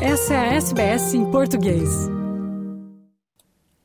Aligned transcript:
Essa 0.00 0.34
é 0.34 0.36
a 0.36 0.54
SBS 0.56 1.14
em 1.14 1.24
português. 1.30 1.88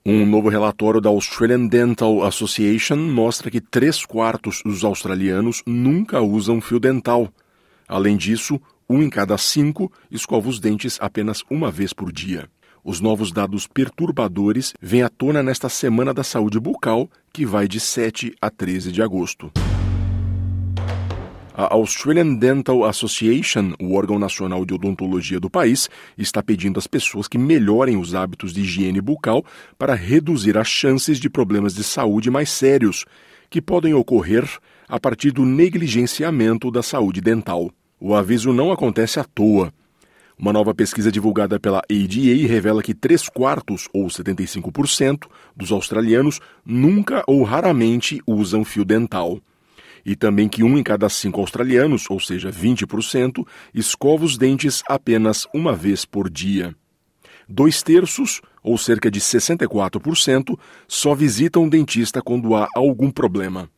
Um 0.05 0.25
novo 0.25 0.49
relatório 0.49 0.99
da 0.99 1.09
Australian 1.09 1.67
Dental 1.67 2.23
Association 2.23 2.97
mostra 2.97 3.49
que 3.49 3.61
três 3.61 4.05
quartos 4.05 4.61
dos 4.65 4.83
australianos 4.83 5.63
nunca 5.65 6.19
usam 6.19 6.59
fio 6.59 6.81
dental. 6.81 7.29
Além 7.87 8.17
disso, 8.17 8.59
um 8.89 9.01
em 9.01 9.09
cada 9.09 9.37
cinco 9.37 9.89
escova 10.11 10.49
os 10.49 10.59
dentes 10.59 10.97
apenas 10.99 11.43
uma 11.49 11.71
vez 11.71 11.93
por 11.93 12.11
dia. 12.11 12.49
Os 12.83 12.99
novos 12.99 13.31
dados 13.31 13.65
perturbadores 13.65 14.73
vêm 14.81 15.03
à 15.03 15.09
tona 15.09 15.41
nesta 15.41 15.69
Semana 15.69 16.13
da 16.13 16.25
Saúde 16.25 16.59
Bucal, 16.59 17.09
que 17.31 17.45
vai 17.45 17.69
de 17.69 17.79
7 17.79 18.35
a 18.41 18.49
13 18.49 18.91
de 18.91 19.01
agosto. 19.01 19.49
A 21.61 21.75
Australian 21.75 22.33
Dental 22.33 22.83
Association, 22.85 23.73
o 23.79 23.93
órgão 23.93 24.17
nacional 24.17 24.65
de 24.65 24.73
odontologia 24.73 25.39
do 25.39 25.47
país, 25.47 25.91
está 26.17 26.41
pedindo 26.41 26.79
às 26.79 26.87
pessoas 26.87 27.27
que 27.27 27.37
melhorem 27.37 27.97
os 27.97 28.15
hábitos 28.15 28.51
de 28.51 28.61
higiene 28.61 28.99
bucal 28.99 29.45
para 29.77 29.93
reduzir 29.93 30.57
as 30.57 30.67
chances 30.67 31.19
de 31.19 31.29
problemas 31.29 31.75
de 31.75 31.83
saúde 31.83 32.31
mais 32.31 32.49
sérios, 32.49 33.05
que 33.47 33.61
podem 33.61 33.93
ocorrer 33.93 34.43
a 34.89 34.99
partir 34.99 35.29
do 35.29 35.45
negligenciamento 35.45 36.71
da 36.71 36.81
saúde 36.81 37.21
dental. 37.21 37.71
O 37.99 38.15
aviso 38.15 38.51
não 38.51 38.71
acontece 38.71 39.19
à 39.19 39.23
toa. 39.23 39.71
Uma 40.39 40.51
nova 40.51 40.73
pesquisa 40.73 41.11
divulgada 41.11 41.59
pela 41.59 41.83
ADA 41.87 42.47
revela 42.47 42.81
que 42.81 42.95
3 42.95 43.29
quartos, 43.29 43.87
ou 43.93 44.07
75%, 44.07 45.27
dos 45.55 45.71
australianos 45.71 46.39
nunca 46.65 47.23
ou 47.27 47.43
raramente 47.43 48.19
usam 48.25 48.65
fio 48.65 48.83
dental 48.83 49.39
e 50.05 50.15
também 50.15 50.47
que 50.47 50.63
um 50.63 50.77
em 50.77 50.83
cada 50.83 51.07
cinco 51.09 51.39
australianos, 51.39 52.09
ou 52.09 52.19
seja, 52.19 52.51
20%, 52.51 53.45
escova 53.73 54.25
os 54.25 54.37
dentes 54.37 54.83
apenas 54.87 55.47
uma 55.53 55.73
vez 55.73 56.05
por 56.05 56.29
dia. 56.29 56.75
Dois 57.47 57.83
terços, 57.83 58.41
ou 58.63 58.77
cerca 58.77 59.11
de 59.11 59.19
64%, 59.19 60.57
só 60.87 61.13
visitam 61.13 61.65
o 61.65 61.69
dentista 61.69 62.21
quando 62.21 62.55
há 62.55 62.67
algum 62.75 63.11
problema. 63.11 63.69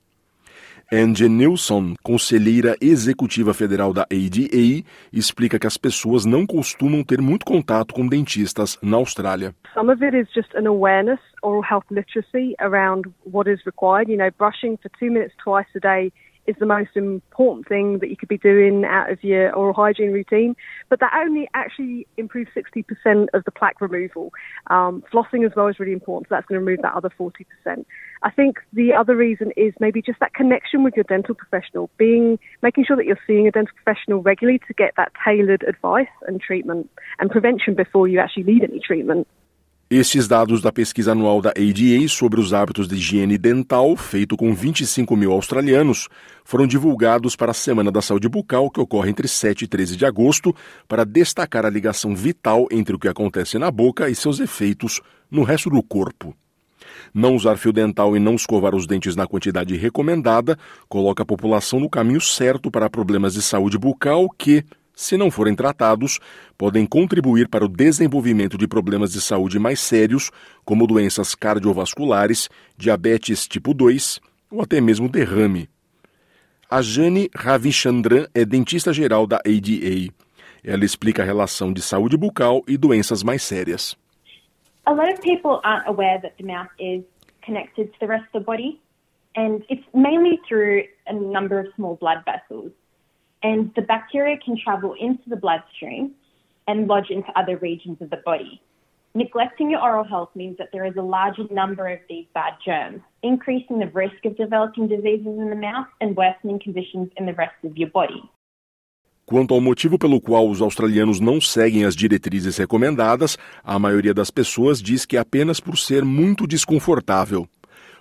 Angie 0.94 1.28
Nilsson, 1.28 1.96
conselheira 2.04 2.76
executiva 2.80 3.52
federal 3.52 3.92
da 3.92 4.04
ADA, 4.04 4.86
explica 5.12 5.58
que 5.58 5.66
as 5.66 5.76
pessoas 5.76 6.24
não 6.24 6.46
costumam 6.46 7.04
ter 7.04 7.20
muito 7.20 7.44
contato 7.44 7.96
com 7.96 8.08
dentistas 8.08 8.78
na 8.80 8.98
Austrália. 8.98 9.56
Some 9.74 9.92
of 9.92 10.06
it 10.06 10.16
is 10.16 10.28
just 10.32 10.54
an 10.54 10.68
awareness, 10.68 11.20
health 11.68 11.86
literacy 11.90 12.54
around 12.60 13.12
what 13.26 13.50
is 13.50 13.66
required. 13.66 14.08
You 14.08 14.18
know, 14.18 14.30
brushing 14.38 14.78
for 14.78 14.92
two 15.00 15.10
minutes 15.10 15.34
twice 15.44 15.66
a 15.76 15.80
day 15.80 16.12
is 16.46 16.56
the 16.60 16.66
most 16.66 16.92
important 16.96 17.68
thing 17.68 18.00
that 18.00 18.10
you 18.10 18.18
could 18.18 18.30
be 18.30 18.38
doing 18.38 18.84
out 18.86 19.12
of 19.12 19.24
your 19.24 19.54
oral 19.54 19.74
hygiene 19.74 20.12
routine. 20.12 20.56
But 20.90 21.00
that 21.00 21.14
only 21.16 21.50
actually 21.54 22.08
improves 22.18 22.50
60% 22.56 23.28
of 23.34 23.44
the 23.46 23.52
plaque 23.52 23.80
removal. 23.82 24.34
Um, 24.68 25.04
flossing 25.12 25.46
as 25.46 25.56
well 25.56 25.68
is 25.68 25.80
really 25.80 25.94
important, 25.94 26.28
so 26.28 26.36
that's 26.36 26.46
going 26.46 26.60
to 26.60 26.66
remove 26.66 26.82
that 26.82 26.94
other 26.94 27.10
40%. 27.18 27.86
I 28.24 28.32
think 28.32 28.60
the 28.72 28.94
other 28.94 29.16
reason 29.16 29.52
is 29.58 29.74
maybe 29.80 30.02
just 30.02 30.20
that 30.20 30.34
connection 30.34 30.84
with 30.84 30.96
your 30.96 31.04
dental 31.04 31.36
professional, 31.36 31.90
being 31.98 32.40
making 32.62 32.86
sure 32.86 32.96
that 32.96 33.06
you're 33.06 33.20
seeing 33.28 33.48
a 33.48 33.52
dental 33.52 33.76
professional 33.84 34.22
regularly 34.22 34.60
to 34.68 34.74
get 34.74 34.94
that 34.98 35.12
tailored 35.26 35.64
advice 35.64 36.08
and 36.28 36.42
treatment 36.42 36.90
and 37.20 37.30
prevention 37.32 37.76
before 37.76 38.08
you 38.08 38.20
actually 38.20 38.44
need 38.44 38.64
any 38.64 38.80
treatment. 38.80 39.28
Estes 39.96 40.28
dados 40.28 40.60
da 40.60 40.72
pesquisa 40.72 41.12
anual 41.12 41.40
da 41.40 41.52
ADA 41.52 42.08
sobre 42.10 42.40
os 42.40 42.52
hábitos 42.52 42.88
de 42.88 42.96
higiene 42.96 43.38
dental, 43.38 43.96
feito 43.96 44.36
com 44.36 44.52
25 44.52 45.16
mil 45.16 45.32
australianos, 45.32 46.10
foram 46.44 46.66
divulgados 46.66 47.36
para 47.36 47.52
a 47.52 47.54
Semana 47.54 47.92
da 47.92 48.02
Saúde 48.02 48.28
Bucal, 48.28 48.72
que 48.72 48.80
ocorre 48.80 49.12
entre 49.12 49.28
7 49.28 49.66
e 49.66 49.68
13 49.68 49.96
de 49.96 50.04
agosto, 50.04 50.52
para 50.88 51.06
destacar 51.06 51.64
a 51.64 51.70
ligação 51.70 52.16
vital 52.16 52.66
entre 52.72 52.96
o 52.96 52.98
que 52.98 53.08
acontece 53.08 53.60
na 53.60 53.70
boca 53.70 54.10
e 54.10 54.16
seus 54.16 54.40
efeitos 54.40 55.00
no 55.30 55.44
resto 55.44 55.70
do 55.70 55.84
corpo. 55.84 56.36
Não 57.14 57.36
usar 57.36 57.58
fio 57.58 57.72
dental 57.72 58.18
e 58.18 58.20
não 58.20 58.34
escovar 58.34 58.74
os 58.74 58.88
dentes 58.88 59.16
na 59.16 59.28
quantidade 59.28 59.78
recomendada 59.78 60.58
coloca 60.90 61.22
a 61.22 61.26
população 61.26 61.80
no 61.80 61.88
caminho 61.88 62.20
certo 62.20 62.72
para 62.72 62.90
problemas 62.90 63.36
de 63.36 63.44
saúde 63.44 63.78
bucal 63.78 64.28
que, 64.36 64.66
se 64.96 65.18
não 65.18 65.32
forem 65.32 65.56
tratados, 65.56 66.20
podem 66.58 66.86
contribuir 66.86 67.48
para 67.48 67.66
o 67.66 67.70
desenvolvimento 67.70 68.58
de 68.58 68.68
problemas 68.68 69.12
de 69.12 69.22
saúde 69.22 69.58
mais 69.58 69.80
sérios, 69.80 70.32
como 70.64 70.88
doenças 70.88 71.34
cardiovasculares, 71.34 72.50
diabetes 72.78 73.48
tipo 73.48 73.74
2 73.74 74.20
ou 74.52 74.62
até 74.62 74.80
mesmo 74.80 75.10
derrame. 75.10 75.68
A 76.70 76.82
Jane 76.82 77.30
Ravichandran 77.36 78.28
é 78.34 78.46
dentista 78.46 78.94
geral 78.94 79.28
da 79.28 79.38
ADA. 79.38 80.14
Ela 80.64 80.86
explica 80.86 81.22
a 81.22 81.26
relação 81.26 81.74
de 81.74 81.82
saúde 81.82 82.16
bucal 82.18 82.64
e 82.68 82.78
doenças 82.78 83.22
mais 83.22 83.44
sérias. 83.44 83.98
A 84.86 84.92
lot 84.92 85.12
of 85.12 85.22
people 85.22 85.60
aren't 85.64 85.88
aware 85.88 86.20
that 86.22 86.36
the 86.38 86.44
mouth 86.44 86.70
is 86.80 87.04
connected 87.46 87.92
to 87.92 88.00
the 88.00 88.08
rest 88.08 88.26
of 88.34 88.40
the 88.40 88.46
body, 88.46 88.82
and 89.36 89.64
it's 89.70 89.86
mainly 89.94 90.40
through 90.48 90.84
a 91.08 91.14
number 91.14 91.60
of 91.60 91.68
small 91.76 91.96
blood 91.96 92.24
vessels. 92.26 92.72
And 93.44 93.72
the 93.76 93.82
bacteria 93.82 94.38
can 94.44 94.58
travel 94.58 94.96
into 95.00 95.30
the 95.30 95.36
bloodstream 95.36 96.14
and 96.68 96.88
lodge 96.88 97.10
into 97.10 97.28
other 97.38 97.58
regions 97.58 97.98
of 98.02 98.10
the 98.10 98.22
body. 98.26 98.62
Neglecting 99.16 99.70
your 99.70 99.82
oral 99.82 100.04
health 100.04 100.30
means 100.34 100.58
that 100.58 100.70
there 100.72 100.86
is 100.86 100.96
a 100.98 101.02
larger 101.02 101.44
number 101.52 101.88
of 101.88 102.00
these 102.10 102.26
bad 102.34 102.54
germs, 102.66 103.02
increasing 103.22 103.78
the 103.78 103.92
risk 103.94 104.26
of 104.26 104.36
developing 104.36 104.88
diseases 104.88 105.28
in 105.28 105.50
the 105.50 105.56
mouth 105.56 105.86
and 106.02 106.16
worsening 106.16 106.60
conditions 106.60 107.10
in 107.18 107.28
the 107.28 107.34
rest 107.34 107.54
of 107.64 107.78
your 107.78 107.92
body. 107.92 108.24
Quanto 109.26 109.54
ao 109.54 109.62
motivo 109.62 109.98
pelo 109.98 110.20
qual 110.20 110.50
os 110.50 110.62
australianos 110.62 111.20
não 111.20 111.40
seguem 111.40 111.86
as 111.86 111.96
diretrizes 111.96 112.58
recomendadas, 112.58 113.38
a 113.64 113.80
maioria 113.80 114.14
das 114.14 114.30
pessoas 114.32 114.82
diz 114.82 115.06
que 115.06 115.16
é 115.16 115.20
apenas 115.20 115.60
por 115.60 115.78
ser 115.78 116.04
muito 116.04 116.46
desconfortável. 116.46 117.48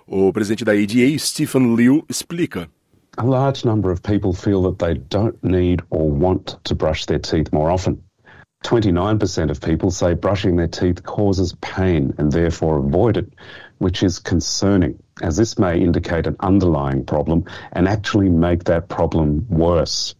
O 0.05 0.33
presidente 0.33 0.65
da 0.65 0.73
ADA, 0.73 1.17
Stephen 1.17 1.75
Liu, 1.75 2.03
explica. 2.09 2.67
A 3.17 3.25
large 3.25 3.63
number 3.63 3.91
of 3.91 4.01
people 4.01 4.33
feel 4.33 4.63
that 4.63 4.79
they 4.79 4.95
don't 4.95 5.43
need 5.43 5.81
or 5.89 6.09
want 6.09 6.57
to 6.65 6.75
brush 6.75 7.05
their 7.05 7.19
teeth 7.19 7.53
more 7.53 7.69
often. 7.69 8.03
29% 8.63 9.51
of 9.51 9.61
people 9.61 9.91
say 9.91 10.13
brushing 10.13 10.55
their 10.55 10.67
teeth 10.67 11.03
causes 11.03 11.53
pain 11.61 12.13
and 12.17 12.31
therefore 12.31 12.77
avoid 12.77 13.17
it, 13.17 13.33
which 13.77 14.03
is 14.03 14.19
concerning, 14.19 14.97
as 15.21 15.35
this 15.35 15.59
may 15.59 15.79
indicate 15.79 16.27
an 16.27 16.37
underlying 16.39 17.05
problem 17.05 17.43
and 17.73 17.87
actually 17.87 18.29
make 18.29 18.63
that 18.63 18.87
problem 18.87 19.45
worse. 19.49 20.15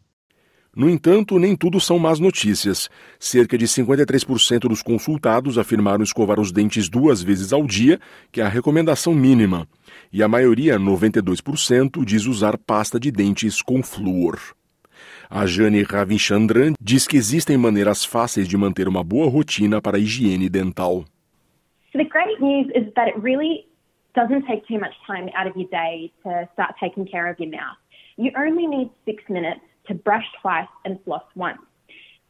No 0.75 0.89
entanto, 0.89 1.37
nem 1.37 1.55
tudo 1.55 1.79
são 1.79 1.99
más 1.99 2.19
notícias. 2.19 2.89
Cerca 3.19 3.55
de 3.55 3.65
53% 3.65 4.61
dos 4.61 4.81
consultados 4.81 5.59
afirmaram 5.59 6.03
escovar 6.03 6.39
os 6.39 6.51
dentes 6.51 6.89
duas 6.89 7.21
vezes 7.21 7.53
ao 7.53 7.67
dia, 7.67 7.99
que 8.31 8.41
é 8.41 8.43
a 8.43 8.49
recomendação 8.49 9.13
mínima. 9.13 9.67
E 10.11 10.23
a 10.23 10.27
maioria, 10.27 10.79
92%, 10.79 12.03
diz 12.03 12.25
usar 12.25 12.57
pasta 12.57 12.99
de 12.99 13.11
dentes 13.11 13.61
com 13.61 13.83
flúor. 13.83 14.39
A 15.29 15.45
Jane 15.45 15.83
Ravichandran 15.83 16.73
diz 16.81 17.07
que 17.07 17.17
existem 17.17 17.55
maneiras 17.55 18.03
fáceis 18.03 18.47
de 18.47 18.57
manter 18.57 18.87
uma 18.87 19.03
boa 19.03 19.29
rotina 19.29 19.79
para 19.79 19.97
a 19.97 19.99
higiene 19.99 20.49
dental. 20.49 21.05
The 21.93 22.05
great 22.05 22.41
news 22.41 22.71
is 22.75 22.91
that 22.95 23.09
it 23.09 23.19
really 23.21 23.67
doesn't 24.15 24.47
take 24.47 24.65
too 24.67 24.79
much 24.79 24.95
time 25.05 25.29
out 25.35 25.47
of 25.47 25.55
your 25.55 25.69
day 25.69 26.11
to 26.23 26.49
start 26.53 26.73
taking 26.79 27.05
care 27.05 27.29
of 27.29 27.39
your 27.39 27.51
mouth. 27.51 27.77
You 28.17 28.31
only 28.35 28.67
need 28.67 28.89
six 29.05 29.23
minutes 29.29 29.61
to 29.87 29.93
brush 29.93 30.25
twice 30.41 30.67
and 30.85 30.99
floss 31.03 31.23
once. 31.35 31.61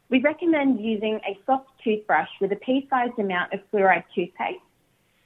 We 0.10 0.20
recommend 0.20 0.80
using 0.80 1.20
a 1.28 1.38
soft 1.46 1.70
toothbrush 1.84 2.30
with 2.40 2.52
a 2.52 2.58
pea-sized 2.58 3.18
amount 3.18 3.54
of 3.54 3.62
fluoride 3.72 4.04
toothpaste. 4.14 4.60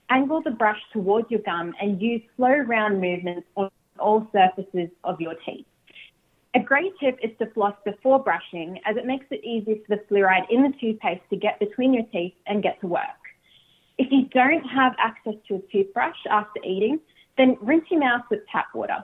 Angle 0.10 0.42
the 0.42 0.52
brush 0.52 0.80
towards 0.94 1.30
your 1.30 1.42
gum 1.42 1.74
and 1.82 2.02
use 2.02 2.22
slow 2.38 2.54
round 2.54 3.02
movements 3.02 3.48
on 3.56 3.70
all 4.00 4.28
surfaces 4.32 4.90
of 5.04 5.20
your 5.20 5.36
teeth. 5.46 5.66
A 6.56 6.60
great 6.60 6.94
tip 7.00 7.20
is 7.22 7.32
to 7.40 7.48
floss 7.48 7.76
before 7.84 8.24
brushing 8.24 8.80
as 8.86 8.96
it 8.96 9.06
makes 9.06 9.26
it 9.30 9.44
easier 9.44 9.76
for 9.86 9.96
the 9.96 10.04
fluoride 10.10 10.50
in 10.50 10.64
the 10.64 10.74
toothpaste 10.80 11.22
to 11.30 11.36
get 11.36 11.60
between 11.60 11.94
your 11.94 12.06
teeth 12.12 12.34
and 12.46 12.64
get 12.64 12.80
to 12.82 12.88
work. 12.88 13.02
If 13.98 14.12
you 14.12 14.26
don't 14.32 14.64
have 14.64 14.96
access 14.98 15.36
to 15.50 15.56
a 15.56 15.62
toothbrush 15.72 16.18
after 16.30 16.62
eating, 16.64 17.00
then 17.38 17.58
rinse 17.62 17.86
your 17.92 18.00
mouth 18.00 18.24
with 18.32 18.40
tap 18.52 18.68
water. 18.74 19.04